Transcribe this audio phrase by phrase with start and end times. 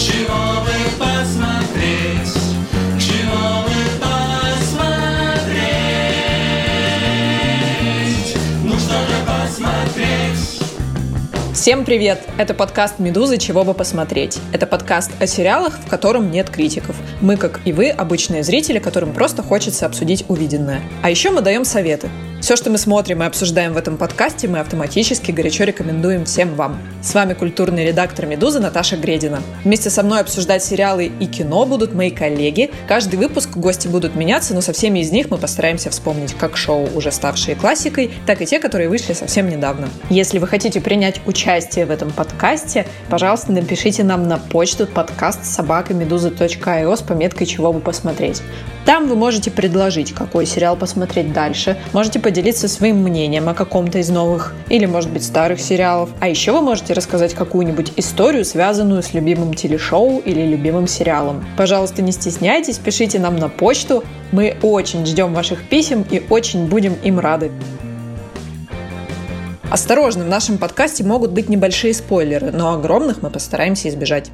[0.00, 0.39] Чего бы
[11.70, 12.18] Всем привет!
[12.36, 13.38] Это подкаст «Медузы.
[13.38, 14.40] Чего бы посмотреть».
[14.52, 16.96] Это подкаст о сериалах, в котором нет критиков.
[17.20, 20.80] Мы, как и вы, обычные зрители, которым просто хочется обсудить увиденное.
[21.04, 22.08] А еще мы даем советы.
[22.40, 26.80] Все, что мы смотрим и обсуждаем в этом подкасте, мы автоматически горячо рекомендуем всем вам.
[27.02, 29.42] С вами культурный редактор «Медузы» Наташа Гредина.
[29.62, 32.70] Вместе со мной обсуждать сериалы и кино будут мои коллеги.
[32.88, 36.88] Каждый выпуск гости будут меняться, но со всеми из них мы постараемся вспомнить как шоу,
[36.94, 39.88] уже ставшие классикой, так и те, которые вышли совсем недавно.
[40.08, 46.96] Если вы хотите принять участие в этом подкасте, пожалуйста, напишите нам на почту подкаст собакамедуза.io
[46.96, 48.42] с пометкой «Чего бы посмотреть».
[48.86, 54.08] Там вы можете предложить, какой сериал посмотреть дальше, можете поделиться своим мнением о каком-то из
[54.08, 56.10] новых или, может быть, старых сериалов.
[56.18, 61.44] А еще вы можете рассказать какую-нибудь историю, связанную с любимым телешоу или любимым сериалом.
[61.56, 64.02] Пожалуйста, не стесняйтесь, пишите нам на почту.
[64.32, 67.50] Мы очень ждем ваших писем и очень будем им рады.
[69.70, 74.32] Осторожно, в нашем подкасте могут быть небольшие спойлеры, но огромных мы постараемся избежать.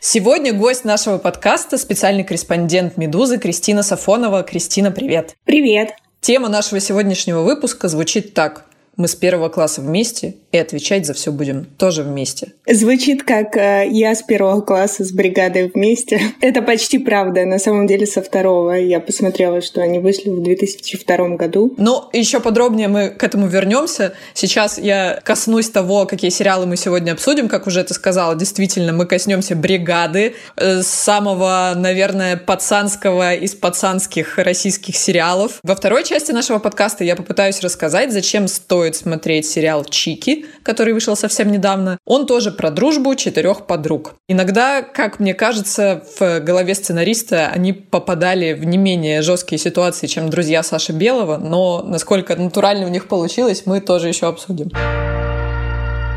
[0.00, 4.42] Сегодня гость нашего подкаста– специальный корреспондент «Медузы» Кристина Сафонова.
[4.42, 5.36] Кристина, привет!
[5.44, 5.92] Привет!
[6.20, 8.66] Тема нашего сегодняшнего выпуска звучит так.
[8.96, 12.52] Мы с первого класса вместе, и отвечать за все будем тоже вместе.
[12.70, 16.20] Звучит как э, я с первого класса с бригадой вместе.
[16.40, 17.44] Это почти правда.
[17.44, 18.72] На самом деле со второго.
[18.72, 21.74] Я посмотрела, что они вышли в 2002 году.
[21.76, 24.14] Ну, еще подробнее мы к этому вернемся.
[24.32, 27.48] Сейчас я коснусь того, какие сериалы мы сегодня обсудим.
[27.48, 34.96] Как уже ты сказала, действительно, мы коснемся бригады, э, самого, наверное, пацанского из пацанских российских
[34.96, 35.58] сериалов.
[35.64, 41.16] Во второй части нашего подкаста я попытаюсь рассказать, зачем стоит смотреть сериал «Чики», который вышел
[41.16, 41.98] совсем недавно.
[42.04, 44.14] Он тоже про дружбу четырех подруг.
[44.28, 50.30] Иногда, как мне кажется, в голове сценариста они попадали в не менее жесткие ситуации, чем
[50.30, 54.70] друзья Саши Белого, но насколько натурально у них получилось, мы тоже еще обсудим.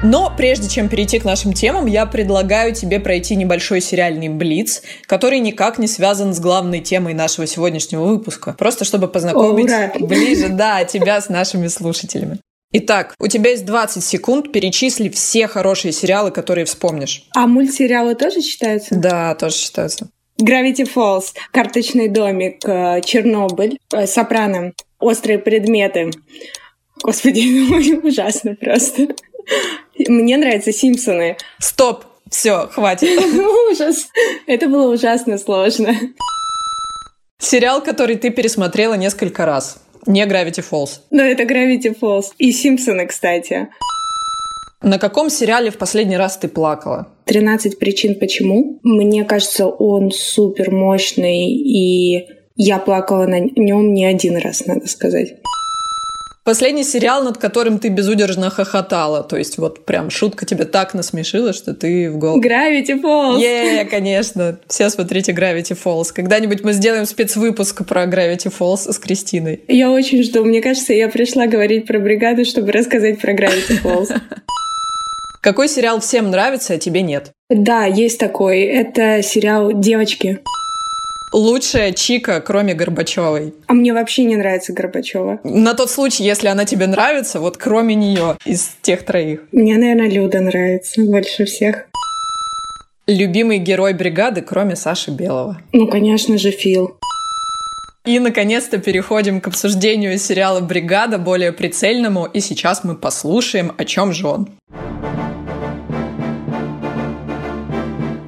[0.03, 5.39] Но прежде чем перейти к нашим темам, я предлагаю тебе пройти небольшой сериальный блиц, который
[5.39, 8.55] никак не связан с главной темой нашего сегодняшнего выпуска.
[8.59, 9.91] Просто чтобы познакомить Ура!
[9.99, 12.39] ближе, да, тебя с нашими слушателями.
[12.73, 17.28] Итак, у тебя есть 20 секунд, перечисли все хорошие сериалы, которые вспомнишь.
[17.33, 18.95] А мультсериалы тоже считаются?
[18.95, 20.09] Да, тоже считаются.
[20.41, 26.11] Gravity Falls, Карточный домик, э, Чернобыль, э, Сопрано, Острые предметы.
[27.01, 29.07] Господи, ужасно просто.
[29.97, 31.38] Мне нравятся Симпсоны.
[31.59, 32.03] Стоп!
[32.29, 33.17] Все, хватит.
[33.72, 34.09] Ужас.
[34.47, 35.95] Это было ужасно сложно.
[37.39, 39.78] Сериал, который ты пересмотрела несколько раз.
[40.07, 41.01] Не Gravity Falls.
[41.12, 42.28] Но это Gravity Falls.
[42.38, 43.68] И Симпсоны, кстати.
[44.81, 47.07] На каком сериале в последний раз ты плакала?
[47.25, 48.79] 13 причин почему.
[48.84, 55.35] Мне кажется, он супер мощный, и я плакала на нем не один раз, надо сказать.
[56.47, 59.22] Последний сериал, над которым ты безудержно хохотала.
[59.22, 62.41] То есть вот прям шутка тебя так насмешила, что ты в гол...
[62.41, 63.38] Gravity Falls!
[63.41, 64.58] Е, конечно.
[64.69, 66.13] Все смотрите Gravity Falls.
[66.16, 69.59] Когда-нибудь мы сделаем спецвыпуск про Gravity Falls с Кристиной.
[69.68, 70.46] Я очень жду.
[70.46, 74.18] Мне кажется, я пришла говорить про бригаду, чтобы рассказать про Gravity Falls.
[75.41, 77.34] Какой сериал всем нравится, а тебе нет?
[77.50, 78.62] Да, есть такой.
[78.62, 80.40] Это сериал «Девочки».
[81.33, 83.53] Лучшая Чика, кроме Горбачевой.
[83.67, 85.41] А мне вообще не нравится Горбачева.
[85.43, 89.41] На тот случай, если она тебе нравится, вот кроме нее, из тех троих.
[89.51, 91.85] Мне, наверное, Люда нравится больше всех.
[93.07, 95.61] Любимый герой бригады, кроме Саши Белого.
[95.73, 96.97] Ну, конечно же, Фил.
[98.05, 104.13] И, наконец-то, переходим к обсуждению сериала «Бригада» более прицельному, и сейчас мы послушаем, о чем
[104.13, 104.49] же он.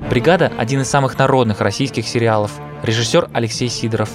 [0.10, 2.52] «Бригада»— один из самых народных российских сериалов.
[2.82, 4.10] Режиссер Алексей Сидоров.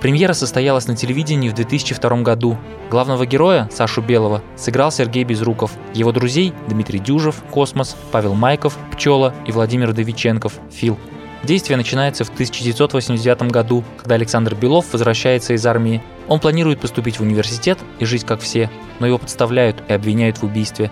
[0.00, 2.56] Премьера состоялась на телевидении в 2002 году.
[2.90, 5.72] Главного героя, Сашу Белого, сыграл Сергей Безруков.
[5.92, 10.98] Его друзей– Дмитрий Дюжев, Космос, Павел Майков, Пчела и Владимир Довиченков, Фил.
[11.42, 16.02] Действие начинается в 1989 году, когда Александр Белов возвращается из армии.
[16.28, 20.44] Он планирует поступить в университет и жить как все, но его подставляют и обвиняют в
[20.44, 20.90] убийстве.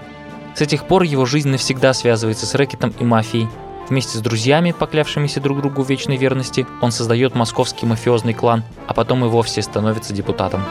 [0.54, 3.48] С этих пор его жизнь навсегда связывается с рэкетом и мафией.
[3.88, 8.94] Вместе с друзьями, поклявшимися друг другу в вечной верности, он создает московский мафиозный клан, а
[8.94, 10.62] потом и вовсе становится депутатом.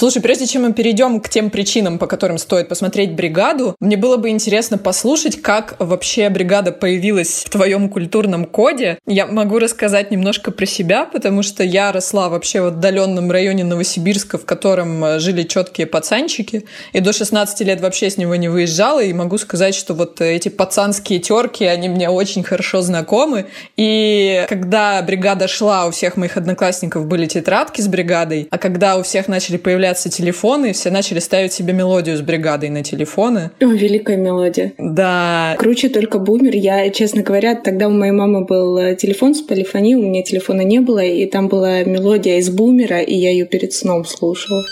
[0.00, 4.16] Слушай, прежде чем мы перейдем к тем причинам, по которым стоит посмотреть «Бригаду», мне было
[4.16, 8.98] бы интересно послушать, как вообще «Бригада» появилась в твоем культурном коде.
[9.06, 14.38] Я могу рассказать немножко про себя, потому что я росла вообще в отдаленном районе Новосибирска,
[14.38, 16.64] в котором э, жили четкие пацанчики,
[16.94, 20.48] и до 16 лет вообще с него не выезжала, и могу сказать, что вот эти
[20.48, 27.04] пацанские терки, они мне очень хорошо знакомы, и когда «Бригада» шла, у всех моих одноклассников
[27.04, 31.72] были тетрадки с «Бригадой», а когда у всех начали появляться телефоны, все начали ставить себе
[31.72, 33.50] мелодию с «Бригадой» на телефоны.
[33.60, 34.72] О, великая мелодия.
[34.78, 35.56] Да.
[35.58, 36.54] Круче только бумер.
[36.54, 40.62] Я, честно говоря, тогда у моей мамы был э, телефон с полифонией, у меня телефона
[40.62, 44.62] не было, и там была мелодия из бумера, и я ее перед сном слушала.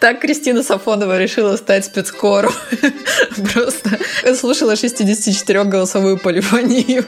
[0.00, 2.52] Так Кристина Сафонова решила стать спецкором.
[3.52, 3.98] Просто
[4.36, 7.04] слушала 64-голосовую полифонию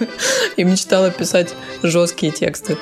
[0.56, 1.54] и мечтала писать
[1.84, 2.76] жесткие тексты.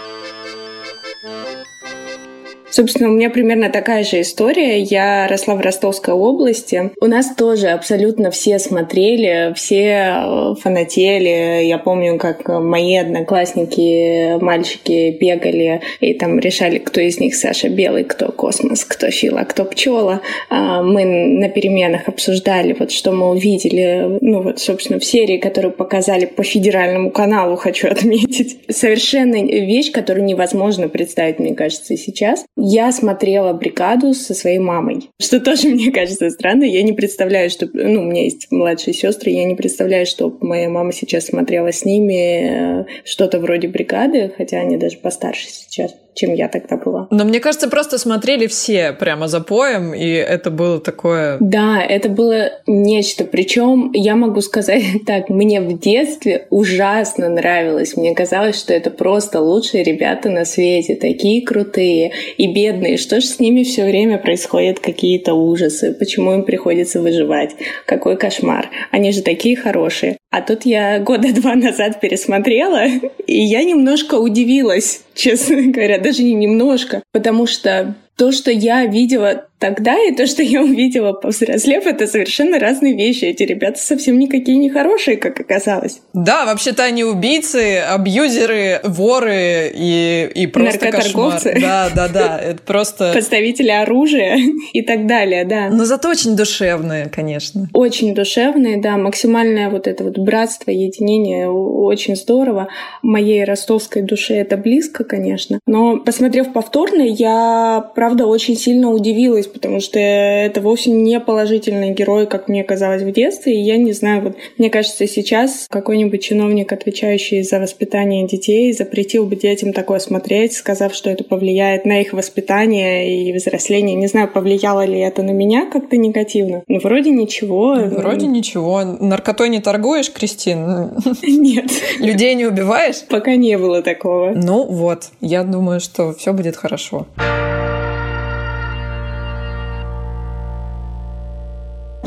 [2.78, 4.80] Собственно, у меня примерно такая же история.
[4.80, 6.92] Я росла в Ростовской области.
[7.00, 11.64] У нас тоже абсолютно все смотрели, все э, фанатели.
[11.64, 18.04] Я помню, как мои одноклассники, мальчики бегали и там решали, кто из них Саша Белый,
[18.04, 20.20] кто Космос, кто Фила, кто Пчела.
[20.48, 25.72] А мы на переменах обсуждали, вот что мы увидели, ну вот, собственно, в серии, которую
[25.72, 28.60] показали по федеральному каналу, хочу отметить.
[28.70, 35.40] Совершенно вещь, которую невозможно представить, мне кажется, сейчас я смотрела «Бригаду» со своей мамой, что
[35.40, 36.64] тоже, мне кажется, странно.
[36.64, 37.68] Я не представляю, что...
[37.72, 41.86] Ну, у меня есть младшие сестры, я не представляю, что моя мама сейчас смотрела с
[41.86, 47.06] ними э, что-то вроде «Бригады», хотя они даже постарше сейчас чем я тогда была.
[47.10, 51.36] Но мне кажется, просто смотрели все прямо за поем, и это было такое...
[51.40, 53.24] Да, это было нечто.
[53.24, 57.96] Причем я могу сказать так, мне в детстве ужасно нравилось.
[57.96, 62.96] Мне казалось, что это просто лучшие ребята на свете, такие крутые и бедные.
[62.96, 65.94] Что же с ними все время происходят какие-то ужасы?
[65.94, 67.52] Почему им приходится выживать?
[67.86, 68.70] Какой кошмар.
[68.90, 70.18] Они же такие хорошие.
[70.30, 72.84] А тут я года два назад пересмотрела,
[73.26, 79.47] и я немножко удивилась, честно говоря, даже не немножко, потому что то, что я видела
[79.58, 83.24] тогда и то, что я увидела повзрослев, это совершенно разные вещи.
[83.24, 86.00] Эти ребята совсем никакие не хорошие, как оказалось.
[86.12, 91.52] Да, вообще-то они убийцы, абьюзеры, воры и, и просто Наркоторговцы.
[91.52, 91.60] кошмар.
[91.60, 92.38] Да, да, да.
[92.38, 93.12] Это просто...
[93.18, 94.38] Представители оружия
[94.72, 95.68] и так далее, да.
[95.70, 97.68] Но зато очень душевные, конечно.
[97.72, 98.96] Очень душевные, да.
[98.96, 102.68] Максимальное вот это вот братство, единение очень здорово.
[103.02, 105.58] Моей ростовской душе это близко, конечно.
[105.66, 112.26] Но посмотрев повторно, я, правда, очень сильно удивилась потому что это вовсе не положительный герой,
[112.26, 113.54] как мне казалось в детстве.
[113.54, 119.26] И я не знаю, вот мне кажется, сейчас какой-нибудь чиновник, отвечающий за воспитание детей, запретил
[119.26, 123.96] бы детям такое смотреть, сказав, что это повлияет на их воспитание и взросление.
[123.96, 126.62] Не знаю, повлияло ли это на меня как-то негативно.
[126.68, 127.74] Ну, вроде ничего.
[127.74, 128.82] Вроде ничего.
[128.84, 130.92] Наркотой не торгуешь, Кристин?
[131.22, 131.70] Нет.
[131.98, 133.02] Людей не убиваешь?
[133.08, 134.32] Пока не было такого.
[134.34, 137.06] Ну вот, я думаю, что все будет хорошо.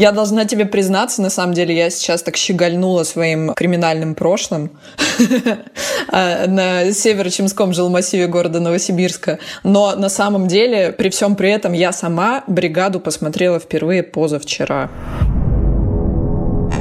[0.01, 4.71] Я должна тебе признаться, на самом деле, я сейчас так щегольнула своим криминальным прошлым
[6.07, 9.37] а, на северо-чемском жилмассиве города Новосибирска.
[9.63, 14.89] Но на самом деле, при всем при этом, я сама бригаду посмотрела впервые позавчера.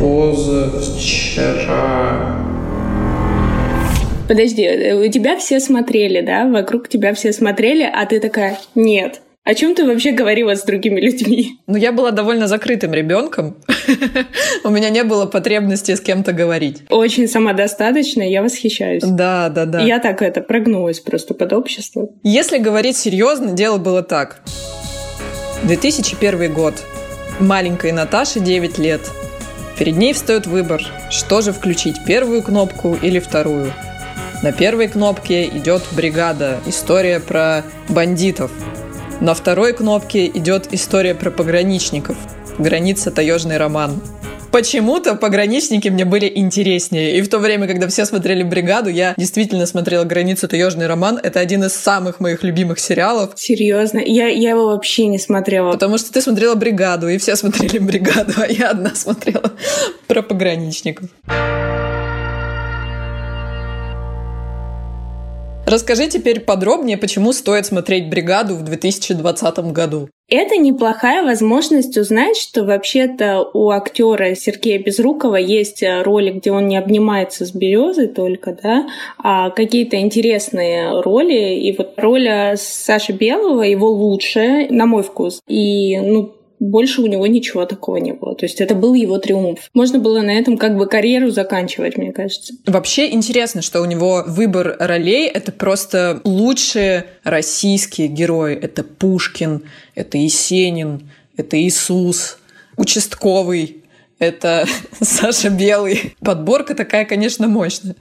[0.00, 1.46] Позавчера.
[4.28, 6.46] Подожди, у тебя все смотрели, да?
[6.46, 11.00] Вокруг тебя все смотрели, а ты такая, нет, о чем ты вообще говорила с другими
[11.00, 11.58] людьми?
[11.66, 13.56] Ну, я была довольно закрытым ребенком.
[14.64, 16.82] У меня не было потребности с кем-то говорить.
[16.90, 19.02] Очень самодостаточно, я восхищаюсь.
[19.02, 19.80] Да, да, да.
[19.80, 22.10] Я так это прогнулась просто под общество.
[22.22, 24.42] Если говорить серьезно, дело было так.
[25.64, 26.74] 2001 год.
[27.38, 29.00] Маленькой Наташе 9 лет.
[29.78, 33.72] Перед ней встает выбор, что же включить, первую кнопку или вторую.
[34.42, 38.50] На первой кнопке идет бригада, история про бандитов–
[39.20, 42.16] на второй кнопке идет история про пограничников.
[42.58, 44.00] Граница таежный роман.
[44.50, 47.16] Почему-то пограничники мне были интереснее.
[47.16, 51.20] И в то время, когда все смотрели «Бригаду», я действительно смотрела «Границу таежный роман».
[51.22, 53.32] Это один из самых моих любимых сериалов.
[53.36, 53.98] Серьезно?
[53.98, 55.70] Я, я его вообще не смотрела.
[55.70, 59.52] Потому что ты смотрела «Бригаду», и все смотрели «Бригаду», а я одна смотрела
[60.08, 61.10] про пограничников.
[65.70, 70.08] Расскажи теперь подробнее, почему стоит смотреть «Бригаду» в 2020 году.
[70.28, 76.76] Это неплохая возможность узнать, что вообще-то у актера Сергея Безрукова есть роли, где он не
[76.76, 81.54] обнимается с березой только, да, а какие-то интересные роли.
[81.60, 85.40] И вот роль Саши Белого его лучшая, на мой вкус.
[85.46, 88.36] И, ну, больше у него ничего такого не было.
[88.36, 89.70] То есть это был его триумф.
[89.74, 92.54] Можно было на этом как бы карьеру заканчивать, мне кажется.
[92.66, 98.54] Вообще интересно, что у него выбор ролей— это просто лучшие российские герои.
[98.54, 99.62] Это Пушкин,
[99.94, 102.38] это Есенин, это Иисус,
[102.76, 103.82] участковый,
[104.18, 104.66] это
[105.00, 106.14] Саша Белый.
[106.20, 107.96] Подборка такая, конечно, мощная.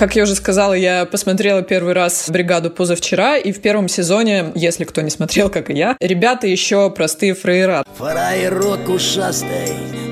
[0.00, 4.84] Как я уже сказала, я посмотрела первый раз «Бригаду» позавчера, и в первом сезоне, если
[4.84, 7.84] кто не смотрел, как и я, ребята еще простые фраера.
[7.98, 9.68] Фраерок ушастый,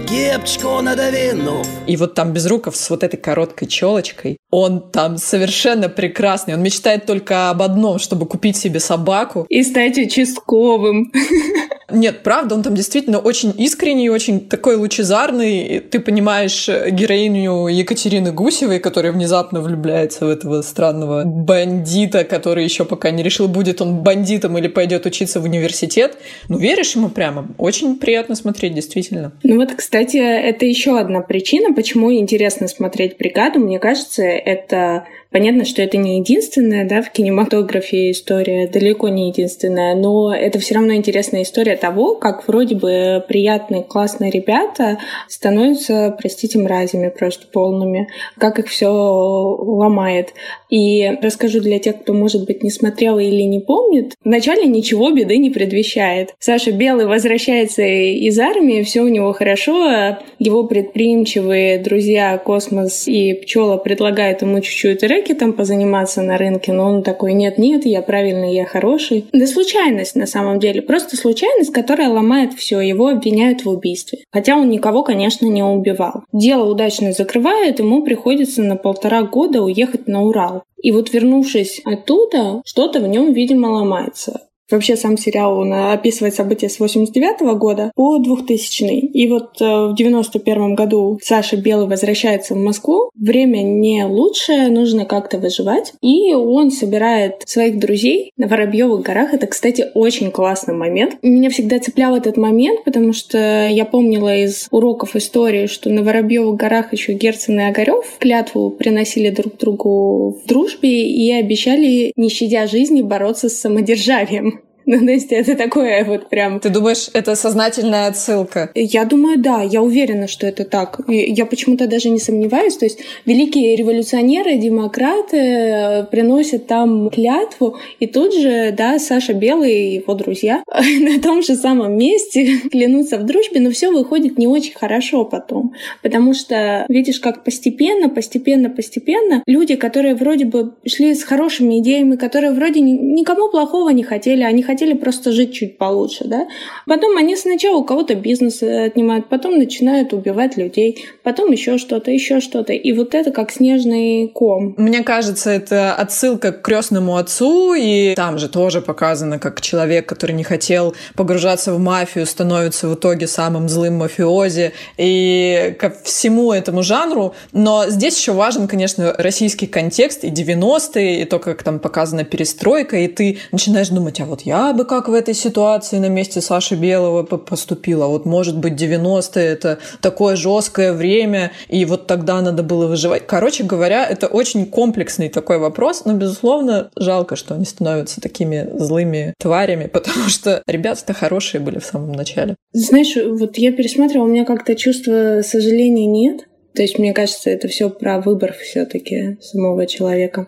[0.07, 1.67] кепочку надавинув.
[1.87, 6.53] И вот там Безруков с вот этой короткой челочкой, он там совершенно прекрасный.
[6.53, 9.47] Он мечтает только об одном, чтобы купить себе собаку.
[9.49, 11.11] И стать участковым.
[11.91, 15.81] Нет, правда, он там действительно очень искренний, очень такой лучезарный.
[15.81, 23.11] Ты понимаешь героиню Екатерины Гусевой, которая внезапно влюбляется в этого странного бандита, который еще пока
[23.11, 26.19] не решил, будет он бандитом или пойдет учиться в университет.
[26.49, 27.49] Ну, веришь ему прямо?
[27.57, 29.33] Очень приятно смотреть, действительно.
[29.43, 33.61] Ну вот, кстати, это еще одна причина, почему интересно смотреть «Бригаду».
[33.61, 39.95] Мне кажется, это Понятно, что это не единственная, да, в кинематографе история, далеко не единственная,
[39.95, 46.59] но это все равно интересная история того, как вроде бы приятные, классные ребята становятся, простите,
[46.59, 48.09] мразями просто полными,
[48.39, 50.35] как их все ломает.
[50.71, 55.39] И расскажу для тех, кто, может быть, не смотрел или не помнит, вначале ничего беды
[55.39, 56.35] не предвещает.
[56.39, 63.77] Саша Белый возвращается из армии, все у него хорошо, его предприимчивые друзья Космос и Пчела
[63.77, 69.27] предлагают ему чуть-чуть рэкетом позаниматься на рынке, но он такой, нет-нет, я правильный, я хороший.
[69.33, 74.21] Да случайность на самом деле, просто случайность, которая ломает все, его обвиняют в убийстве.
[74.31, 76.25] Хотя он никого, конечно, не убивал.
[76.33, 80.63] Дело удачно закрывает, ему приходится на полтора года уехать на Урал.
[80.83, 84.48] И вот вернувшись оттуда, что-то в нем, видимо, ломается.
[84.71, 89.01] Вообще сам сериал он описывает события с 89 -го года по 2000 -й.
[89.13, 93.11] И вот э, в 91 году Саша Белый возвращается в Москву.
[93.15, 95.95] Время не лучшее, нужно как-то выживать.
[96.03, 99.33] И он собирает своих друзей на Воробьевых горах.
[99.33, 101.17] Это, кстати, очень классный момент.
[101.23, 106.57] Меня всегда цеплял этот момент, потому что я помнила из уроков истории, что на Воробьевых
[106.57, 112.67] горах еще Герцен и Огарев клятву приносили друг другу в дружбе и обещали, не щадя
[112.67, 114.58] жизни, бороться с самодержавием.
[114.89, 116.61] Ну, то есть это такое вот прям...
[116.61, 118.71] Ты думаешь, это сознательная отсылка?
[118.75, 119.61] Я думаю, да.
[119.61, 121.01] Я уверена, что это так.
[121.07, 122.79] Я почему-то даже не сомневаюсь.
[122.79, 129.75] То есть великие революционеры, демократы э, приносят там клятву, и тут же, да, Саша Белый
[129.75, 130.63] и его друзья
[131.01, 135.75] на том же самом месте клянутся в дружбе, но все выходит не очень хорошо потом.
[136.03, 142.17] Потому что видишь, как постепенно, постепенно, постепенно люди, которые вроде бы шли с хорошими идеями,
[142.17, 146.47] которые вроде никому плохого не хотели, они хотели хотели просто жить чуть получше, да.
[146.87, 152.41] Потом они сначала у кого-то бизнес отнимают, потом начинают убивать людей, потом еще что-то, еще
[152.41, 152.73] что-то.
[152.73, 154.75] И вот это как снежный ком.
[154.77, 160.33] Мне кажется, это отсылка к крестному отцу, и там же тоже показано, как человек, который
[160.33, 166.83] не хотел погружаться в мафию, становится в итоге самым злым мафиози, и ко всему этому
[166.83, 167.35] жанру.
[167.53, 172.97] Но здесь еще важен, конечно, российский контекст и 90-е, и то, как там показана перестройка,
[172.99, 176.75] и ты начинаешь думать, а вот я бы как в этой ситуации на месте Саши
[176.75, 178.07] Белого поступила.
[178.07, 183.27] Вот, может быть, 90-е— это такое жесткое время, и вот тогда надо было выживать.
[183.27, 189.35] Короче говоря, это очень комплексный такой вопрос, но, безусловно, жалко, что они становятся такими злыми
[189.39, 192.57] тварями, потому что ребята-то хорошие были в самом начале.
[192.73, 196.49] Знаешь, вот я пересматривала, у меня как-то чувства сожаления нет.
[196.75, 200.47] То есть, мне кажется, это все про выбор все-таки самого человека.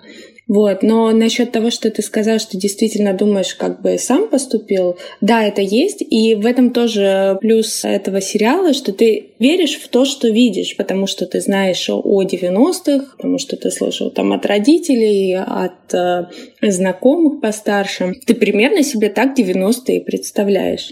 [0.51, 0.83] Вот.
[0.83, 5.63] Но насчет того, что ты сказал, что действительно думаешь, как бы сам поступил, да, это
[5.63, 6.03] есть.
[6.03, 11.07] И в этом тоже плюс этого сериала, что ты веришь в то, что видишь, потому
[11.07, 16.27] что ты знаешь о 90-х, потому что ты слышал там от родителей, от э,
[16.61, 18.15] знакомых постарше.
[18.27, 20.91] Ты примерно себе так 90-е представляешь.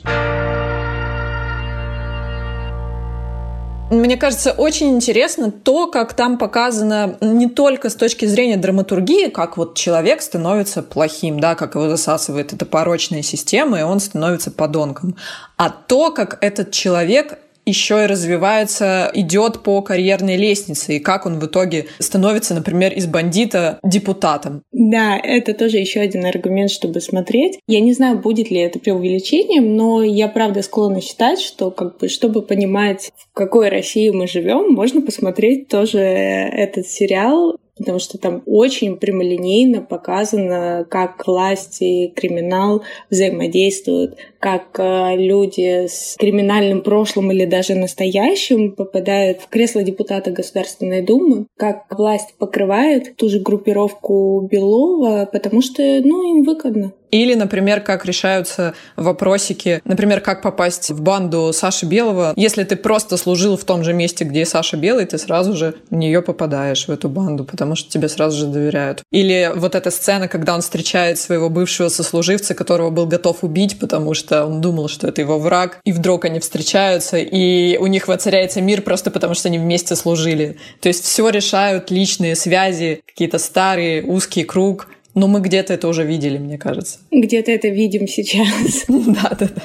[3.91, 9.57] Мне кажется, очень интересно то, как там показано не только с точки зрения драматургии, как
[9.57, 15.17] вот человек становится плохим, да, как его засасывает эта порочная система, и он становится подонком,
[15.57, 21.39] а то, как этот человек еще и развивается, идет по карьерной лестнице, и как он
[21.39, 24.63] в итоге становится, например, из бандита депутатом.
[24.73, 27.59] Да, это тоже еще один аргумент, чтобы смотреть.
[27.67, 32.09] Я не знаю, будет ли это преувеличением, но я правда склонна считать, что как бы,
[32.09, 38.43] чтобы понимать, в какой России мы живем, можно посмотреть тоже этот сериал потому что там
[38.47, 47.45] очень прямолинейно показано, как власть и криминал взаимодействуют, как э, люди с криминальным прошлым или
[47.45, 55.29] даже настоящим попадают в кресло депутата Государственной Думы, как власть покрывает ту же группировку Белова,
[55.31, 56.93] потому что ну, им выгодно.
[57.11, 62.33] Или, например, как решаются вопросики, например, как попасть в банду Саши Белого.
[62.37, 65.75] Если ты просто служил в том же месте, где и Саша Белый, ты сразу же
[65.91, 69.03] в нее попадаешь, в эту банду, потому что тебе сразу же доверяют.
[69.11, 74.15] Или вот эта сцена, когда он встречает своего бывшего сослуживца, которого был готов убить, потому
[74.15, 78.61] что он думал, что это его враг, и вдруг они встречаются, и у них воцаряется
[78.61, 80.59] мир просто потому, что они вместе служили.
[80.81, 86.05] То есть все решают личные связи, какие-то старые, узкий круг, но мы где-то это уже
[86.05, 87.01] видели, мне кажется.
[87.11, 88.87] Где-то это видим сейчас.
[88.89, 89.63] Да, да, да.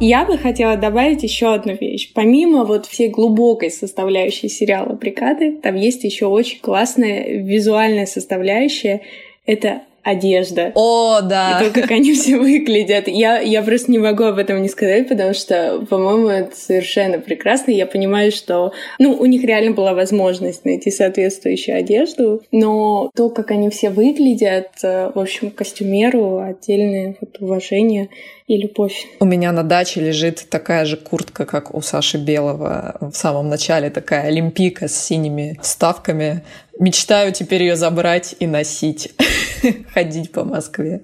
[0.00, 2.12] Я бы хотела добавить еще одну вещь.
[2.14, 9.00] Помимо вот всей глубокой составляющей сериала «Бригады», там есть еще очень классная визуальная составляющая.
[9.44, 10.72] Это одежда.
[10.74, 11.60] О, да.
[11.60, 13.08] И то, как они все выглядят.
[13.08, 17.70] Я, я просто не могу об этом не сказать, потому что, по-моему, это совершенно прекрасно.
[17.70, 23.50] Я понимаю, что ну, у них реально была возможность найти соответствующую одежду, но то, как
[23.50, 28.08] они все выглядят, э, в общем, костюмеру отдельное вот, уважение
[28.48, 29.06] и любовь.
[29.20, 33.90] У меня на даче лежит такая же куртка, как у Саши Белого в самом начале,
[33.90, 36.42] такая олимпийка с синими вставками.
[36.78, 39.14] Мечтаю теперь ее забрать и носить,
[39.92, 41.02] ходить по Москве.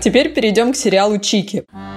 [0.00, 1.46] Теперь перейдем к сериалу Чики.
[1.46, 1.95] Чики.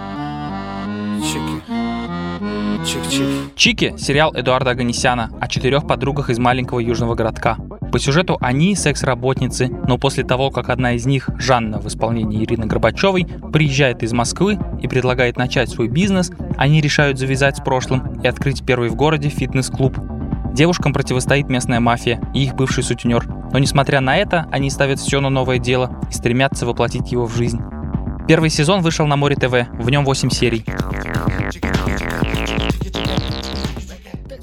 [3.55, 7.57] Чики– сериал Эдуарда Аганесяна о четырех подругах из маленького южного городка.
[7.91, 12.65] По сюжету они секс-работницы, но после того, как одна из них, Жанна в исполнении Ирины
[12.65, 18.27] Горбачевой, приезжает из Москвы и предлагает начать свой бизнес, они решают завязать с прошлым и
[18.27, 19.95] открыть первый в городе фитнес-клуб.
[20.53, 23.23] Девушкам противостоит местная мафия и их бывший сутенер.
[23.51, 27.35] Но несмотря на это, они ставят все на новое дело и стремятся воплотить его в
[27.35, 27.61] жизнь.
[28.27, 30.65] Первый сезон вышел на Море ТВ, в нем 8 серий.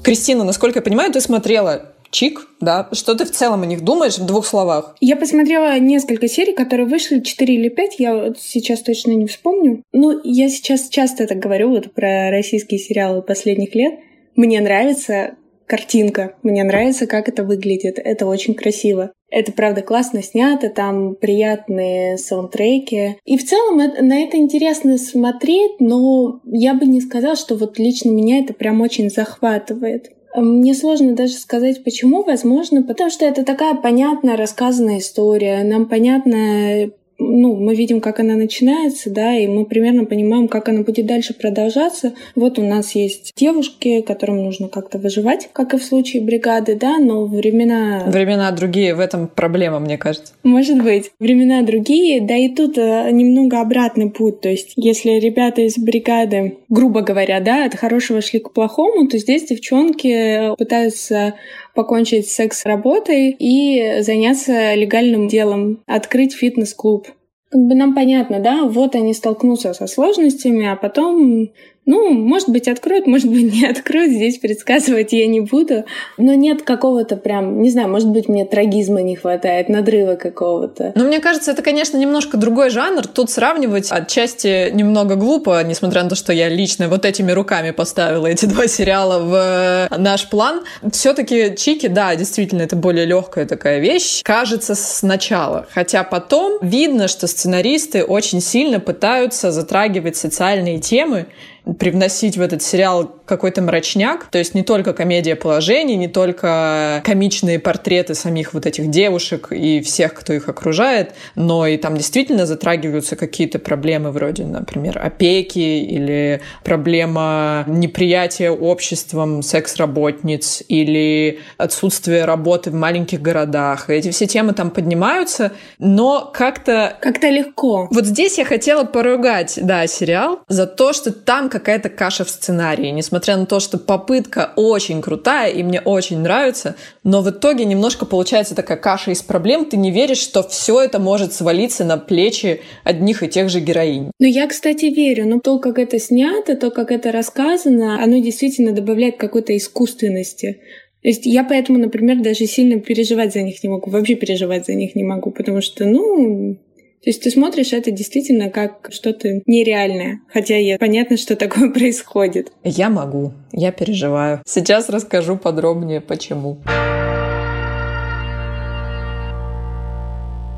[0.07, 2.87] Кристина, насколько я понимаю, ты смотрела Чик, да?
[2.93, 4.95] Что ты в целом о них думаешь в двух словах?
[5.01, 9.83] Я посмотрела несколько серий, которые вышли 4 или 5, я вот сейчас точно не вспомню.
[9.91, 13.95] Ну, я сейчас часто это говорю вот про российские сериалы последних лет.
[14.37, 15.31] Мне нравится
[15.67, 19.11] картинка, мне нравится, как это выглядит, это очень красиво.
[19.29, 23.17] Это, правда, классно снято, там приятные саундтреки.
[23.25, 28.09] И в целом на это интересно смотреть, но я бы не сказала, что вот лично
[28.09, 30.11] меня это прям очень захватывает.
[30.35, 32.23] Мне сложно даже сказать, почему.
[32.23, 35.63] Возможно, потому что это такая понятная рассказанная история.
[35.63, 40.81] Нам понятно, ну, мы видим, как она начинается, да, и мы примерно понимаем, как она
[40.81, 42.13] будет дальше продолжаться.
[42.35, 46.99] Вот у нас есть девушки, которым нужно как-то выживать, как и в случае бригады, да,
[46.99, 48.03] но времена...
[48.07, 50.33] Времена другие, в этом проблема, мне кажется.
[50.43, 51.11] Может быть.
[51.19, 54.41] Времена другие, да и тут э, немного обратный путь.
[54.41, 59.17] То есть, если ребята из бригады, грубо говоря, да, от хорошего шли к плохому, то
[59.17, 61.35] здесь девчонки пытаются
[61.77, 67.07] покончить с секс-работой и заняться легальным делом, открыть фитнес-клуб.
[67.49, 71.51] Как бы нам понятно, да, вот они столкнутся со сложностями, а потом
[71.87, 74.11] ну, может быть, откроют, может быть, не откроют.
[74.11, 75.85] Здесь предсказывать я не буду.
[76.17, 80.91] Но нет какого-то прям, не знаю, может быть, мне трагизма не хватает, надрыва какого-то.
[80.95, 83.07] Ну, мне кажется, это, конечно, немножко другой жанр.
[83.07, 88.27] Тут сравнивать отчасти немного глупо, несмотря на то, что я лично вот этими руками поставила
[88.27, 90.63] эти два сериала в э, наш план.
[90.91, 94.23] Все-таки Чики, да, действительно, это более легкая такая вещь.
[94.23, 95.67] Кажется сначала.
[95.71, 101.27] Хотя потом видно, что сценаристы очень сильно пытаются затрагивать социальные темы,
[101.73, 107.59] привносить в этот сериал какой-то мрачняк, то есть не только комедия положений, не только комичные
[107.59, 113.15] портреты самих вот этих девушек и всех, кто их окружает, но и там действительно затрагиваются
[113.15, 123.21] какие-то проблемы вроде, например, опеки или проблема неприятия обществом секс-работниц или отсутствие работы в маленьких
[123.21, 123.89] городах.
[123.89, 126.97] Эти все темы там поднимаются, но как-то...
[127.01, 127.87] Как-то легко.
[127.91, 132.89] Вот здесь я хотела поругать, да, сериал за то, что там какая-то каша в сценарии,
[132.89, 138.05] несмотря на то, что попытка очень крутая и мне очень нравится, но в итоге немножко
[138.05, 142.61] получается такая каша из проблем, ты не веришь, что все это может свалиться на плечи
[142.83, 144.11] одних и тех же героинь.
[144.19, 148.71] Ну, я, кстати, верю, но то, как это снято, то, как это рассказано, оно действительно
[148.71, 150.61] добавляет какой-то искусственности.
[151.01, 154.73] То есть я поэтому, например, даже сильно переживать за них не могу, вообще переживать за
[154.73, 156.57] них не могу, потому что, ну,
[157.01, 162.51] то есть ты смотришь это действительно как что-то нереальное, хотя я понятно, что такое происходит.
[162.63, 164.41] Я могу, я переживаю.
[164.45, 166.55] Сейчас расскажу подробнее, почему.
[166.55, 166.96] Почему?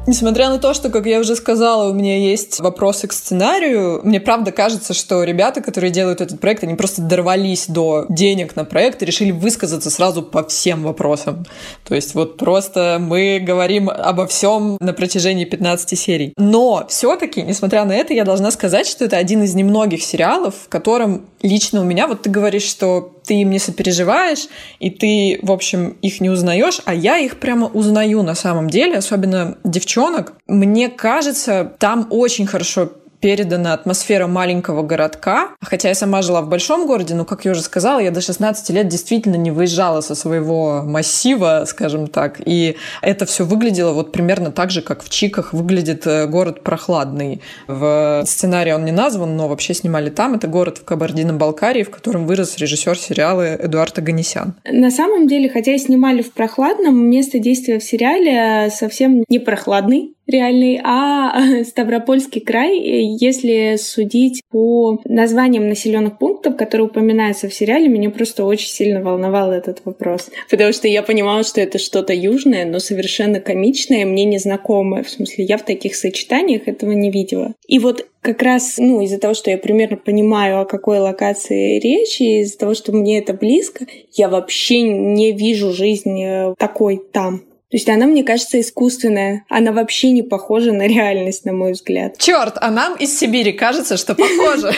[0.10, 4.20] Несмотря на то, что, как я уже сказала, у меня есть вопросы к сценарию, мне
[4.20, 9.04] правда кажется, что ребята, которые делают этот проект, они просто дорвались до денег на проект
[9.04, 11.46] и решили высказаться сразу по всем вопросам.
[11.88, 16.34] То есть вот просто мы говорим обо всем на протяжении 15 серий.
[16.38, 20.70] Но все-таки, несмотря на это, я должна сказать, что это один из немногих сериалов, в
[20.70, 24.48] котором лично у меня, вот ты говоришь, что ты им не сопереживаешь,
[24.80, 28.98] и ты, в общем, их не узнаешь, а я их прямо узнаю на самом деле,
[28.98, 30.34] особенно девчонок.
[30.48, 35.52] Мне кажется, там очень хорошо передана атмосфера маленького городка.
[35.62, 38.70] Хотя я сама жила в большом городе, но, как я уже сказала, я до 16
[38.72, 42.42] лет действительно не выезжала со своего массива, скажем так.
[42.46, 47.42] И это все выглядело вот примерно так же, как в Чиках выглядит э, город прохладный.
[47.68, 50.36] В сценарии он не назван, но вообще снимали там.
[50.36, 54.56] Это город в Кабардино-Балкарии, в котором вырос режиссер сериала Эдуард Аганесян.
[54.66, 60.14] На самом деле, хотя и снимали в прохладном, место действия в сериале совсем не прохладный
[60.30, 68.10] реальный, а Ставропольский край, если судить по названиям населенных пунктов, которые упоминаются в сериале, меня
[68.10, 70.30] просто очень сильно волновал этот вопрос.
[70.50, 75.04] Потому что я понимала, что это что-то южное, но совершенно комичное, мне незнакомое.
[75.04, 77.54] В смысле, я в таких сочетаниях этого не видела.
[77.68, 82.20] И вот как раз, ну, из-за того, что я примерно понимаю, о какой локации речь,
[82.20, 87.44] и из-за того, что мне это близко, я вообще не вижу жизнь э, такой там.
[87.72, 89.46] То есть она, мне кажется, искусственная.
[89.48, 92.18] Она вообще не похожа на реальность, на мой взгляд.
[92.18, 94.74] Черт, а нам из Сибири кажется, что похоже.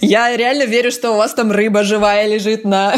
[0.00, 2.94] Я реально верю, что у вас там рыба живая лежит на,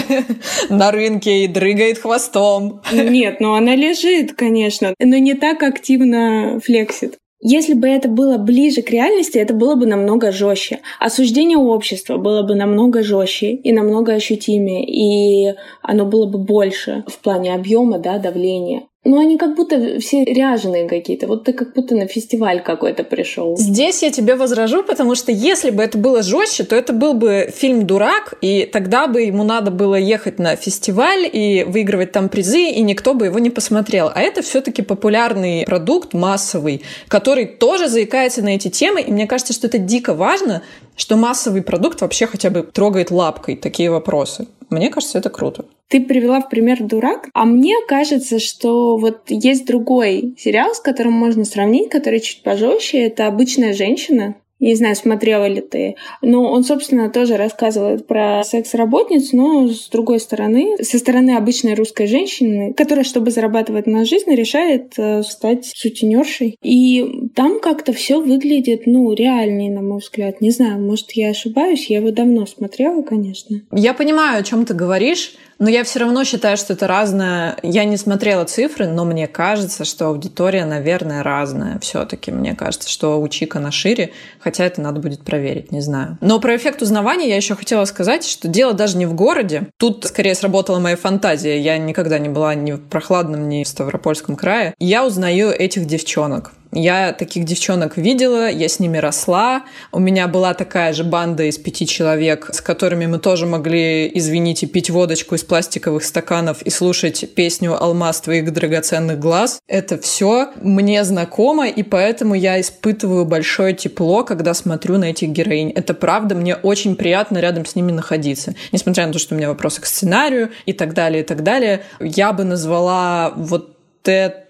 [0.70, 2.80] на рынке и дрыгает хвостом.
[2.92, 7.18] Нет, ну она лежит, конечно, но не так активно флексит.
[7.42, 10.80] Если бы это было ближе к реальности, это было бы намного жестче.
[10.98, 17.18] Осуждение общества было бы намного жестче и намного ощутимее, и оно было бы больше в
[17.20, 18.82] плане объема, да, давления.
[19.02, 21.26] Ну, они как будто все ряженые какие-то.
[21.26, 23.56] Вот ты как будто на фестиваль какой-то пришел.
[23.56, 27.50] Здесь я тебе возражу, потому что если бы это было жестче, то это был бы
[27.50, 32.68] фильм «Дурак», и тогда бы ему надо было ехать на фестиваль и выигрывать там призы,
[32.68, 34.10] и никто бы его не посмотрел.
[34.14, 39.54] А это все-таки популярный продукт, массовый, который тоже заикается на эти темы, и мне кажется,
[39.54, 40.62] что это дико важно,
[40.96, 44.46] что массовый продукт вообще хотя бы трогает лапкой такие вопросы.
[44.70, 45.64] Мне кажется, это круто.
[45.88, 51.14] Ты привела в пример «Дурак», а мне кажется, что вот есть другой сериал, с которым
[51.14, 53.06] можно сравнить, который чуть пожестче.
[53.06, 54.36] Это «Обычная женщина».
[54.60, 55.96] Не знаю, смотрела ли ты.
[56.22, 62.06] Но он, собственно, тоже рассказывает про секс-работниц, но с другой стороны, со стороны обычной русской
[62.06, 66.56] женщины, которая, чтобы зарабатывать на жизнь, решает э, стать сутенершей.
[66.62, 70.40] И там как-то все выглядит, ну, реальнее, на мой взгляд.
[70.40, 73.62] Не знаю, может, я ошибаюсь, я его давно смотрела, конечно.
[73.72, 75.32] Я понимаю, о чем ты говоришь.
[75.60, 77.56] Но я все равно считаю, что это разное.
[77.62, 81.78] Я не смотрела цифры, но мне кажется, что аудитория, наверное, разная.
[81.80, 86.16] Все-таки мне кажется, что у Чика на шире, хотя это надо будет проверить, не знаю.
[86.22, 89.68] Но про эффект узнавания я еще хотела сказать, что дело даже не в городе.
[89.76, 91.60] Тут скорее сработала моя фантазия.
[91.60, 94.74] Я никогда не была ни в прохладном, ни в Ставропольском крае.
[94.78, 96.52] Я узнаю этих девчонок.
[96.72, 99.64] Я таких девчонок видела, я с ними росла.
[99.90, 104.66] У меня была такая же банда из пяти человек, с которыми мы тоже могли, извините,
[104.66, 109.58] пить водочку из пластиковых стаканов и слушать песню «Алмаз твоих драгоценных глаз».
[109.66, 115.70] Это все мне знакомо, и поэтому я испытываю большое тепло, когда смотрю на этих героинь.
[115.70, 118.54] Это правда, мне очень приятно рядом с ними находиться.
[118.70, 121.82] Несмотря на то, что у меня вопросы к сценарию и так далее, и так далее,
[121.98, 123.76] я бы назвала вот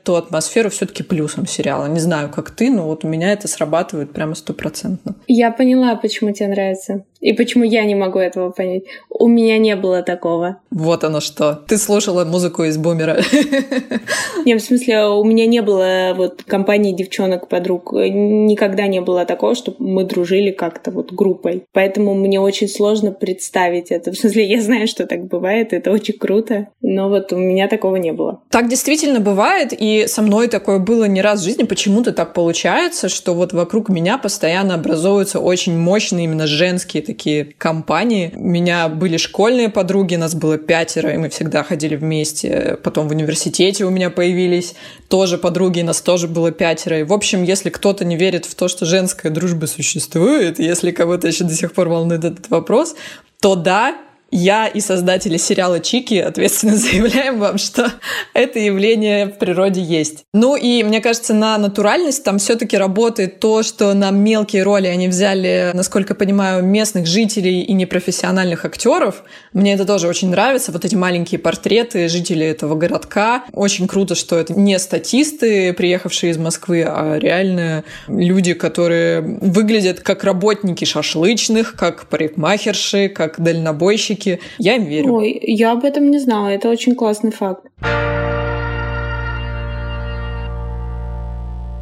[0.03, 1.87] эту атмосферу все-таки плюсом сериала.
[1.87, 5.15] Не знаю, как ты, но вот у меня это срабатывает прямо стопроцентно.
[5.27, 7.05] Я поняла, почему тебе нравится.
[7.21, 8.85] И почему я не могу этого понять?
[9.11, 10.61] У меня не было такого.
[10.71, 11.63] Вот оно что.
[11.69, 13.21] Ты слушала музыку из бумера.
[14.47, 17.93] Не, в смысле, у меня не было вот компании девчонок, подруг.
[17.93, 21.65] Никогда не было такого, чтобы мы дружили как-то вот группой.
[21.73, 24.13] Поэтому мне очень сложно представить это.
[24.13, 26.69] В смысле, я знаю, что так бывает, это очень круто.
[26.81, 28.43] Но вот у меня такого не было.
[28.51, 31.65] Так действительно бывает, и И со мной такое было не раз в жизни.
[31.65, 38.33] Почему-то так получается, что вот вокруг меня постоянно образовываются очень мощные именно женские такие компании.
[38.37, 42.79] У меня были школьные подруги, нас было пятеро, и мы всегда ходили вместе.
[42.85, 44.75] Потом в университете у меня появились
[45.09, 47.01] тоже подруги, нас тоже было пятеро.
[47.01, 51.27] И, в общем, если кто-то не верит в то, что женская дружба существует, если кого-то
[51.27, 52.95] еще до сих пор волнует этот вопрос,
[53.41, 53.97] то да,
[54.31, 57.93] я и создатели сериала Чики ответственно заявляем вам, что
[58.33, 60.25] это явление в природе есть.
[60.33, 65.09] Ну и мне кажется, на натуральность там все-таки работает то, что на мелкие роли они
[65.09, 69.23] взяли, насколько понимаю, местных жителей и непрофессиональных актеров.
[69.53, 70.73] Мне это тоже очень нравится.
[70.73, 73.45] Вот эти маленькие портреты жителей этого городка.
[73.53, 80.25] Очень круто, что это не статисты, приехавшие из Москвы, а реальные люди, которые выглядят как
[80.25, 84.41] работники шашлычных, как парикмахерши, как дальнобойщики мультики.
[84.59, 85.15] Я им верю.
[85.15, 86.49] Ой, я об этом не знала.
[86.49, 87.67] Это очень классный факт.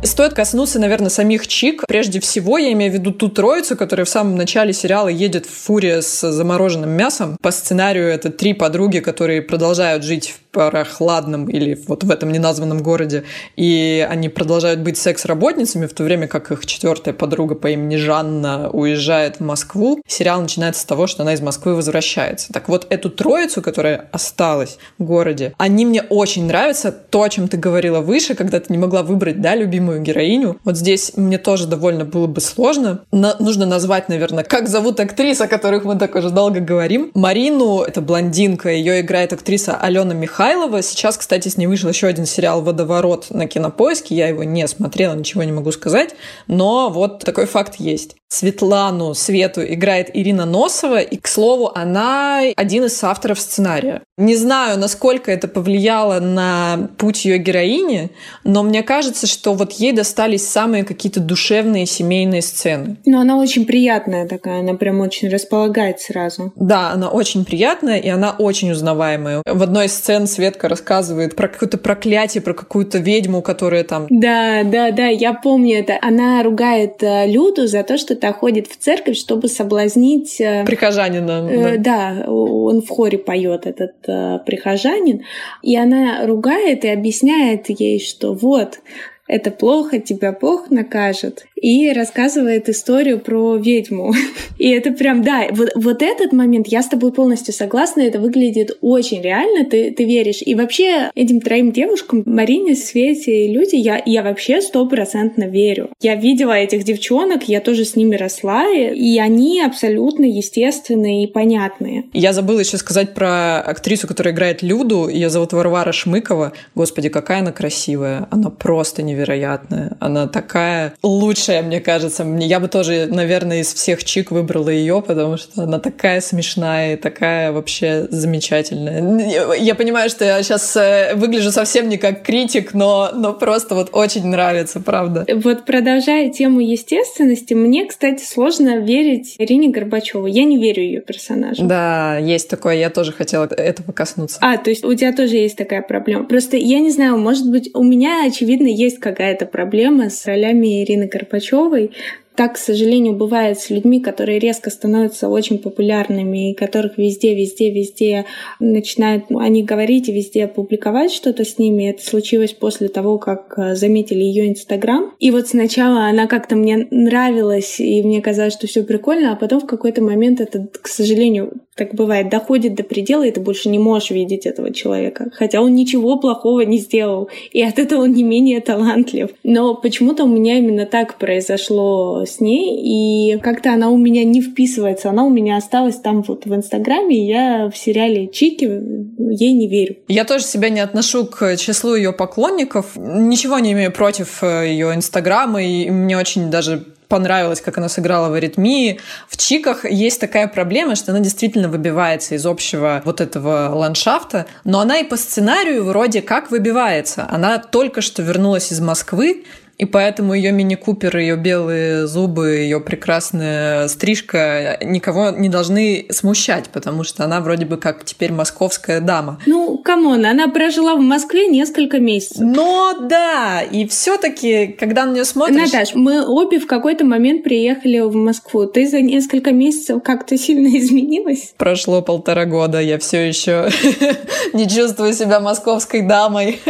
[0.05, 1.85] Стоит коснуться, наверное, самих Чик.
[1.87, 5.51] Прежде всего, я имею в виду ту троицу, которая в самом начале сериала едет в
[5.51, 7.37] фуре с замороженным мясом.
[7.42, 12.83] По сценарию это три подруги, которые продолжают жить в прохладном или вот в этом неназванном
[12.83, 13.25] городе,
[13.57, 18.71] и они продолжают быть секс-работницами, в то время как их четвертая подруга по имени Жанна
[18.71, 20.03] уезжает в Москву.
[20.07, 22.53] Сериал начинается с того, что она из Москвы возвращается.
[22.53, 26.90] Так вот, эту троицу, которая осталась в городе, они мне очень нравятся.
[26.90, 30.59] То, о чем ты говорила выше, когда ты не могла выбрать, да, любимую героиню.
[30.64, 33.01] Вот здесь мне тоже довольно было бы сложно.
[33.12, 37.11] На, нужно назвать, наверное, как зовут актриса, о которых мы так уже долго говорим.
[37.14, 40.80] Марину, это блондинка, ее играет актриса Алена Михайлова, Михайлова.
[40.82, 44.14] Сейчас, кстати, с ней вышел еще один сериал «Водоворот» на Кинопоиске.
[44.14, 46.14] Я его не смотрела, ничего не могу сказать.
[46.46, 48.16] Но вот такой факт есть.
[48.31, 54.03] Светлану Свету играет Ирина Носова, и, к слову, она один из авторов сценария.
[54.19, 58.11] Не знаю, насколько это повлияло на путь ее героини,
[58.45, 62.97] но мне кажется, что вот ей достались самые какие-то душевные семейные сцены.
[63.07, 66.53] Но она очень приятная такая, она прям очень располагает сразу.
[66.57, 69.43] Да, она очень приятная, и она очень узнаваемая.
[69.47, 74.07] В одной из сцен Светка рассказывает про какое-то проклятие, про какую-то ведьму, которая там...
[74.11, 75.99] Да, да, да, я помню это.
[76.03, 80.40] Она ругает э, Люду за то, что та ходит в церковь, чтобы соблазнить...
[80.40, 81.48] Э, Прихожанина.
[81.50, 82.22] Э, да.
[82.24, 85.24] да, он в хоре поет, этот э, прихожанин.
[85.62, 88.81] И она ругает и объясняет ей, что вот,
[89.26, 94.14] это плохо, тебя Бог накажет и рассказывает историю про ведьму.
[94.59, 98.77] И это прям, да, вот, вот этот момент, я с тобой полностью согласна, это выглядит
[98.81, 100.42] очень реально, ты, ты веришь.
[100.44, 105.90] И вообще этим троим девушкам, Марине, Свете и Люди, я, я вообще стопроцентно верю.
[106.01, 112.05] Я видела этих девчонок, я тоже с ними росла, и они абсолютно естественные и понятные.
[112.12, 115.09] Я забыла еще сказать про актрису, которая играет Люду.
[115.09, 116.53] Ее зовут Варвара Шмыкова.
[116.75, 118.29] Господи, какая она красивая.
[118.31, 119.97] Она просто невероятная.
[120.01, 122.24] Она такая лучшая лучшая, мне кажется.
[122.24, 126.94] Мне, я бы тоже, наверное, из всех чик выбрала ее, потому что она такая смешная
[126.94, 129.56] и такая вообще замечательная.
[129.56, 133.90] Я понимаю, что я сейчас э, выгляжу совсем не как критик, но, но просто вот
[133.92, 135.26] очень нравится, правда.
[135.42, 140.30] Вот продолжая тему естественности, мне, кстати, сложно верить Ирине Горбачевой.
[140.32, 141.64] Я не верю ее персонажу.
[141.64, 142.76] Да, есть такое.
[142.76, 144.38] Я тоже хотела этого коснуться.
[144.40, 146.24] А, то есть у тебя тоже есть такая проблема.
[146.24, 151.06] Просто я не знаю, может быть, у меня, очевидно, есть какая-то проблема с ролями Ирины
[151.06, 151.92] Горбачевой Горбачевой
[152.38, 157.68] так, к сожалению, бывает с людьми, которые резко становятся очень популярными, и которых везде, везде,
[157.72, 158.27] везде
[158.61, 161.90] начинают они говорить и везде публиковать что-то с ними.
[161.90, 165.14] Это случилось после того, как э, заметили ее Инстаграм.
[165.18, 169.59] И вот сначала она как-то мне нравилась, и мне казалось, что все прикольно, а потом
[169.59, 173.79] в какой-то момент это, к сожалению, так бывает, доходит до предела, и ты больше не
[173.79, 175.31] можешь видеть этого человека.
[175.33, 179.31] Хотя он ничего плохого не сделал, и от этого он не менее талантлив.
[179.44, 184.41] Но почему-то у меня именно так произошло с ней, и как-то она у меня не
[184.41, 185.11] вписывается.
[185.11, 189.69] Она у меня осталась там вот в Инстаграме, и я в сериале Чики ей не
[189.69, 189.97] верю.
[190.09, 192.97] Я тоже себя не отношу к числу ее поклонников.
[192.97, 198.29] Ничего не имею против э, ее Инстаграма, и мне очень даже понравилось, как она сыграла
[198.29, 199.01] в аритмии.
[199.29, 204.81] В Чиках есть такая проблема, что она действительно выбивается из общего вот этого ландшафта, но
[204.81, 207.27] она и по сценарию вроде как выбивается.
[207.31, 209.45] Она только что вернулась из Москвы,
[209.79, 217.05] И поэтому ее мини-купер, ее белые зубы, ее прекрасная стрижка никого не должны смущать, потому
[217.05, 219.41] что она вроде бы как теперь московская дама.
[219.47, 222.41] Ну, come on, она прожила в Москве несколько месяцев.
[222.41, 225.73] Но да, и все-таки, когда на нее смотришь...
[225.73, 228.67] Наташ, мы обе в какой-то момент приехали в Москву.
[228.67, 231.55] Ты за несколько месяцев как-то сильно изменилась?
[231.57, 233.69] Прошло полтора года, я все еще
[234.53, 236.59] не чувствую себя московской дамой.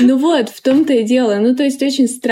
[0.00, 1.36] Ну вот, в том-то и дело.
[1.36, 2.27] Ну, то есть очень странно,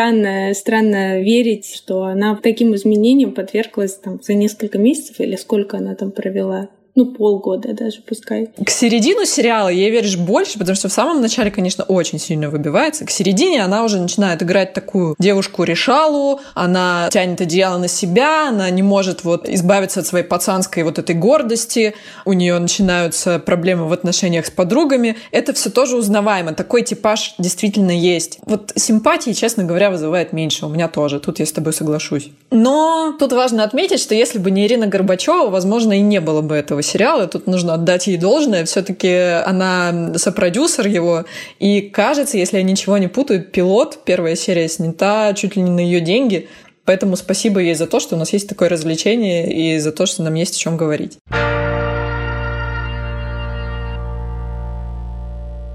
[0.55, 6.11] странно верить, что она таким изменениям подверглась там за несколько месяцев или сколько она там
[6.11, 8.49] провела ну, полгода даже пускай.
[8.65, 13.05] К середину сериала ей веришь больше, потому что в самом начале, конечно, очень сильно выбивается.
[13.05, 18.83] К середине она уже начинает играть такую девушку-решалу, она тянет одеяло на себя, она не
[18.83, 24.47] может вот избавиться от своей пацанской вот этой гордости, у нее начинаются проблемы в отношениях
[24.47, 25.17] с подругами.
[25.33, 26.55] Это все тоже узнаваемо.
[26.55, 28.39] Такой типаж действительно есть.
[28.47, 30.65] Вот симпатии, честно говоря, вызывает меньше.
[30.65, 31.21] У меня тоже.
[31.21, 32.31] Тут я с тобой соглашусь.
[32.51, 36.55] Но тут важно отметить, что если бы не Ирина Горбачева, возможно, и не было бы
[36.55, 37.27] этого сериала.
[37.27, 38.65] Тут нужно отдать ей должное.
[38.65, 39.13] Все-таки
[39.45, 41.25] она сопродюсер его.
[41.59, 45.81] И кажется, если я ничего не путаю, пилот, первая серия снята чуть ли не на
[45.81, 46.49] ее деньги.
[46.85, 50.23] Поэтому спасибо ей за то, что у нас есть такое развлечение и за то, что
[50.23, 51.19] нам есть о чем говорить.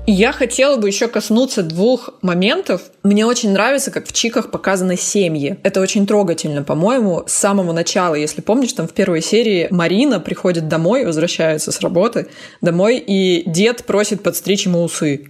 [0.07, 2.81] Я хотела бы еще коснуться двух моментов.
[3.03, 5.59] Мне очень нравится, как в Чиках показаны семьи.
[5.63, 8.15] Это очень трогательно, по-моему, с самого начала.
[8.15, 12.27] Если помнишь, там в первой серии Марина приходит домой, возвращается с работы
[12.61, 15.29] домой, и дед просит подстричь ему усы.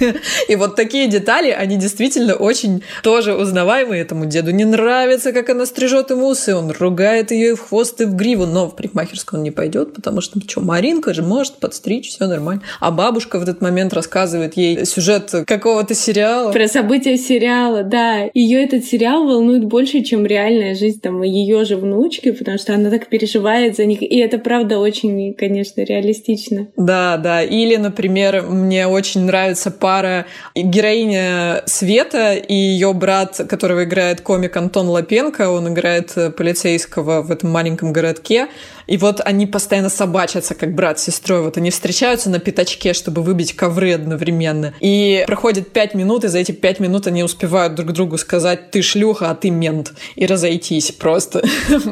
[0.48, 4.00] И вот такие детали, они действительно очень тоже узнаваемые.
[4.00, 6.54] Этому деду не нравится, как она стрижет ему усы.
[6.54, 10.22] Он ругает ее в хвост и в гриву, но в парикмахерскую он не пойдет, потому
[10.22, 12.62] что, что, Маринка же может подстричь, все нормально.
[12.80, 16.52] А бабушка в этот момент рассказывает ей сюжет какого-то сериала.
[16.52, 18.28] Про события сериала, да.
[18.34, 22.90] Ее этот сериал волнует больше, чем реальная жизнь там ее же внучки, потому что она
[22.90, 24.02] так переживает за них.
[24.02, 26.68] И это правда очень, конечно, реалистично.
[26.76, 27.42] Да, да.
[27.42, 34.88] Или, например, мне очень нравится пара героиня Света и ее брат, которого играет комик Антон
[34.88, 35.50] Лапенко.
[35.50, 38.48] Он играет полицейского в этом маленьком городке.
[38.90, 41.42] И вот они постоянно собачатся, как брат с сестрой.
[41.42, 44.74] Вот они встречаются на пятачке, чтобы выбить ковры одновременно.
[44.80, 48.82] И проходит пять минут, и за эти пять минут они успевают друг другу сказать «ты
[48.82, 51.40] шлюха, а ты мент» и разойтись просто.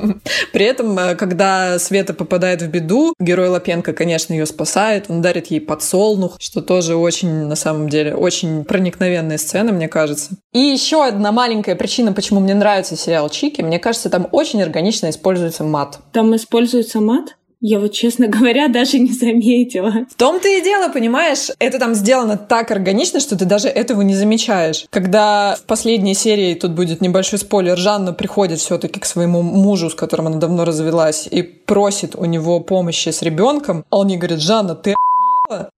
[0.52, 5.52] При этом, э, когда Света попадает в беду, герой Лапенко, конечно, ее спасает, он дарит
[5.52, 10.32] ей подсолнух, что тоже очень, на самом деле, очень проникновенная сцена, мне кажется.
[10.52, 15.10] И еще одна маленькая причина, почему мне нравится сериал Чики, мне кажется, там очень органично
[15.10, 16.00] используется мат.
[16.12, 17.36] Там используется мат?
[17.60, 20.06] Я вот, честно говоря, даже не заметила.
[20.10, 24.14] В том-то и дело, понимаешь, это там сделано так органично, что ты даже этого не
[24.14, 24.86] замечаешь.
[24.90, 29.94] Когда в последней серии, тут будет небольшой спойлер, Жанна приходит все-таки к своему мужу, с
[29.94, 34.40] которым она давно развелась, и просит у него помощи с ребенком, а он ей говорит,
[34.40, 34.94] Жанна, ты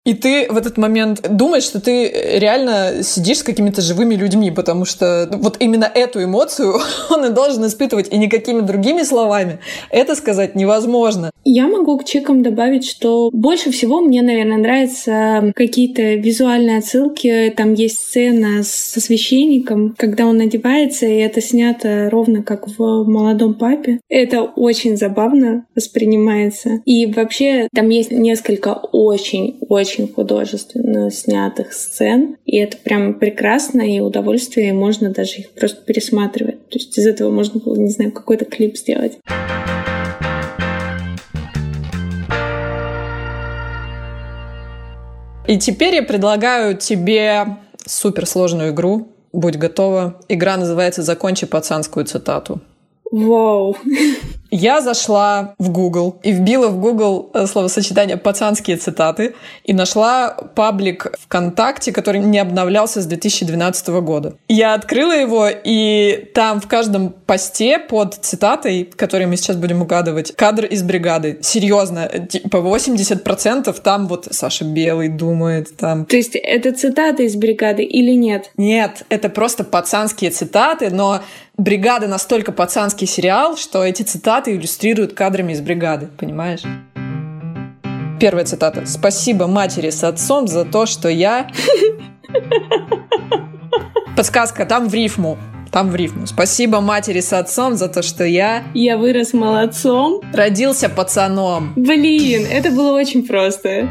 [0.10, 4.84] и ты в этот момент думаешь, что ты реально сидишь с какими-то живыми людьми, потому
[4.86, 6.80] что вот именно эту эмоцию
[7.12, 9.60] он и должен испытывать, и никакими другими словами
[9.92, 11.30] это сказать невозможно.
[11.46, 17.54] Я могу к чекам добавить, что больше всего мне, наверное, нравятся какие-то визуальные отсылки.
[17.56, 23.54] Там есть сцена со священником, когда он одевается, и это снято ровно как в «Молодом
[23.54, 24.00] папе».
[24.10, 26.82] Это очень забавно воспринимается.
[26.86, 34.70] И вообще там есть несколько очень-очень художественно снятых сцен, и это прям прекрасно, и удовольствие,
[34.70, 36.70] и можно даже их просто пересматривать.
[36.70, 39.18] То есть из этого можно было, не знаю, какой-то клип сделать.
[45.48, 49.08] И теперь я предлагаю тебе суперсложную игру.
[49.34, 50.22] Будь готова.
[50.28, 52.62] Игра называется «Закончи пацанскую цитату».
[53.12, 53.76] Вау.
[54.52, 61.14] Я зашла в Google и вбила в Google э, словосочетание «пацанские цитаты» и нашла паблик
[61.22, 64.36] ВКонтакте, который не обновлялся с 2012 года.
[64.48, 70.36] Я открыла его, и там в каждом посте под цитатой, которые мы сейчас будем угадывать,
[70.36, 71.40] кадр из бригады.
[71.42, 76.06] Серьезно, типа 80% там вот Саша Белый думает там.
[76.06, 78.52] То есть это цитаты из бригады или нет?
[78.58, 81.22] Нет, это просто пацанские цитаты, но
[81.60, 86.62] «Бригада» настолько пацанский сериал, что эти цитаты иллюстрируют кадрами из «Бригады», понимаешь?
[88.18, 88.86] Первая цитата.
[88.86, 91.52] «Спасибо матери с отцом за то, что я...»
[94.16, 95.38] Подсказка, там в рифму.
[95.70, 96.28] Там в рифму.
[96.28, 98.64] Спасибо матери с отцом за то, что я...
[98.74, 100.22] Я вырос молодцом.
[100.34, 101.74] Родился пацаном.
[101.76, 103.90] Блин, это было очень просто.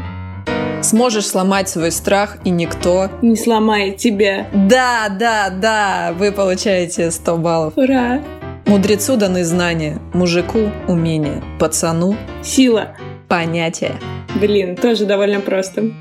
[0.81, 3.09] Сможешь сломать свой страх, и никто...
[3.21, 4.47] Не сломает тебя.
[4.53, 7.73] Да, да, да, вы получаете 100 баллов.
[7.75, 8.21] Ура!
[8.65, 12.95] Мудрецу даны знания, мужику– умения, пацану Сила.–
[13.27, 13.99] понятия.
[14.39, 15.91] Блин, тоже довольно просто.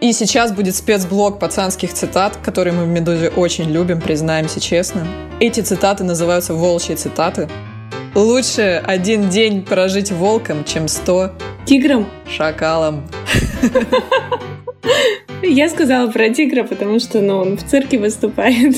[0.00, 5.06] И сейчас будет спецблок пацанских цитат, которые мы в «Медузе» очень любим, признаемся честно.
[5.40, 7.48] Эти цитаты называются «волчьи цитаты».
[8.14, 11.32] Лучше один день прожить волком, чем сто
[11.64, 12.08] Тигром?
[12.28, 13.08] шакалом.
[15.42, 18.76] Я сказала про тигра, потому что ну, он в цирке выступает.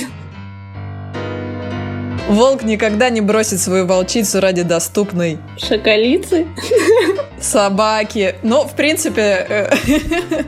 [2.28, 6.46] Волк никогда не бросит свою волчицу ради доступной Шакалицы?
[7.40, 8.36] собаки.
[8.42, 9.74] Ну, в принципе, э,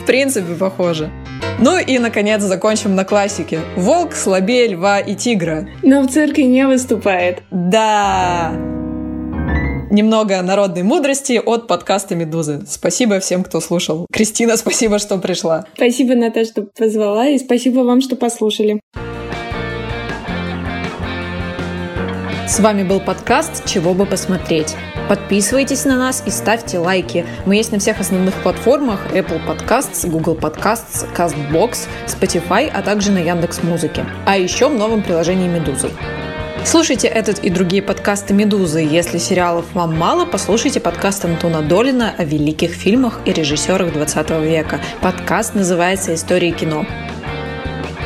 [0.00, 1.10] в принципе, похоже.
[1.58, 3.60] Ну и, наконец, закончим на классике.
[3.76, 5.68] Волк слабее льва и тигра.
[5.82, 7.42] Но в цирке не выступает.
[7.50, 8.52] Да!
[9.90, 12.62] Немного народной мудрости от подкаста «Медузы».
[12.66, 14.06] Спасибо всем, кто слушал.
[14.12, 15.66] Кристина, спасибо, что пришла.
[15.74, 18.80] Спасибо, Наташа, что позвала, и спасибо вам, что послушали.
[22.46, 24.76] С вами был подкаст «Чего бы посмотреть».
[25.10, 27.26] Подписывайтесь на нас и ставьте лайки.
[27.44, 33.18] Мы есть на всех основных платформах Apple Podcasts, Google Podcasts, CastBox, Spotify, а также на
[33.18, 34.06] Яндекс Музыке.
[34.24, 35.90] А еще в новом приложении «Медузы».
[36.64, 38.86] Слушайте этот и другие подкасты «Медузы».
[38.88, 44.80] Если сериалов вам мало, послушайте подкаст Антона Долина о великих фильмах и режиссерах 20 века.
[45.00, 46.86] Подкаст называется «Истории кино».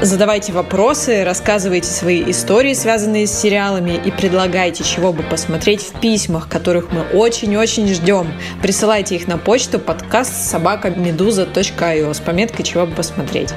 [0.05, 6.47] Задавайте вопросы, рассказывайте свои истории, связанные с сериалами, и предлагайте, чего бы посмотреть в письмах,
[6.47, 8.31] которых мы очень-очень ждем.
[8.61, 13.55] Присылайте их на почту подкаст собакамедуза.io с пометкой «Чего бы посмотреть».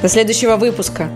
[0.00, 1.10] До следующего выпуска!